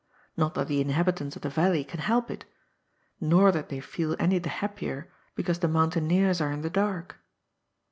Not 0.35 0.55
that 0.55 0.67
the 0.67 0.81
inhabitants 0.81 1.35
of 1.35 1.43
the 1.43 1.49
valley 1.51 1.83
can 1.83 1.99
help 1.99 2.31
it. 2.31 2.43
Nor 3.19 3.51
that 3.51 3.69
they 3.69 3.79
feel 3.79 4.15
any 4.17 4.39
the 4.39 4.49
happier 4.49 5.11
because 5.35 5.59
the 5.59 5.67
mountaineers 5.67 6.41
are 6.41 6.51
in 6.51 6.61
the 6.63 6.71
dark. 6.71 7.17